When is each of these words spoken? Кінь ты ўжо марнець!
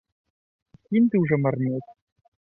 Кінь 0.87 1.09
ты 1.15 1.21
ўжо 1.25 1.35
марнець! 1.43 1.89